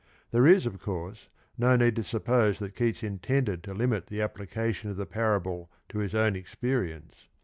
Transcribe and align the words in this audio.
There 0.31 0.47
is, 0.47 0.65
of 0.65 0.81
course, 0.81 1.29
no 1.59 1.75
need 1.75 1.95
to 1.97 2.03
suppose 2.03 2.57
that 2.57 2.73
Keats 2.75 3.03
intended 3.03 3.61
to 3.65 3.73
limit 3.75 4.07
the 4.07 4.19
application 4.23 4.89
of 4.89 4.97
the 4.97 5.05
parable 5.05 5.69
to 5.89 5.99
his 5.99 6.15
own 6.15 6.35
experience. 6.35 7.27